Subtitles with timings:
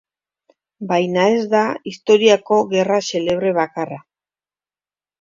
[0.91, 1.61] Baina ez da
[1.93, 4.05] historiako gerra xelebre bakarra.